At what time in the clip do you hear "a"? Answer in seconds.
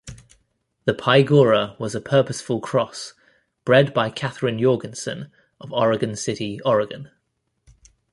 1.93-2.01